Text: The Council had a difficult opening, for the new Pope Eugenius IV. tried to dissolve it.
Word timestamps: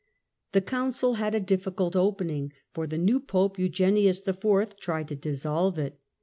The 0.53 0.61
Council 0.61 1.13
had 1.13 1.35
a 1.35 1.39
difficult 1.39 1.95
opening, 1.95 2.53
for 2.73 2.87
the 2.87 2.97
new 2.97 3.19
Pope 3.19 3.59
Eugenius 3.59 4.27
IV. 4.27 4.75
tried 4.79 5.07
to 5.09 5.15
dissolve 5.15 5.77
it. 5.77 5.99